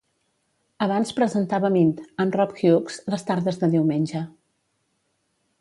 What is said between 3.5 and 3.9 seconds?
de